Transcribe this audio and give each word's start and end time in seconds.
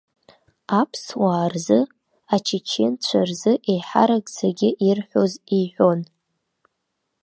Аԥсуаа 0.79 1.47
рзы, 1.53 1.79
ачеченцәа 2.35 3.19
рзы 3.29 3.53
еиҳарак 3.71 4.25
зегьы 4.39 4.69
ирҳәоз 4.87 5.33
иҳәон. 5.59 6.01